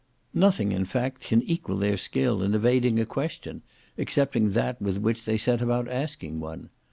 Nothing, 0.33 0.71
in 0.71 0.85
fact, 0.85 1.21
can 1.27 1.43
equal 1.43 1.77
their 1.77 1.95
skill 1.95 2.41
in 2.41 2.55
evading 2.55 2.99
a 2.99 3.05
question, 3.05 3.61
excepting 3.99 4.49
that 4.49 4.81
with 4.81 4.97
which 4.97 5.25
they 5.25 5.37
set 5.37 5.61
about 5.61 5.87
asking 5.87 6.39
one. 6.39 6.71